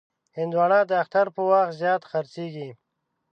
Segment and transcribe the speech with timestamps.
[0.37, 2.69] هندوانه د اختر پر وخت زیات خرڅېږي.